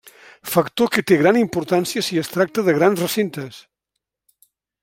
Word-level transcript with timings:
Factor 0.51 0.87
que 0.95 1.03
té 1.11 1.17
gran 1.19 1.37
importància 1.41 2.05
si 2.09 2.19
es 2.23 2.33
tracta 2.39 2.67
de 2.71 2.77
grans 2.81 3.07
recintes. 3.07 3.63